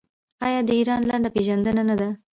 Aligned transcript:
آیا 0.45 0.59
دا 0.63 0.67
د 0.67 0.69
ایران 0.79 1.01
لنډه 1.09 1.29
پیژندنه 1.35 1.83
نه 1.89 1.95
ده؟ 1.99 2.09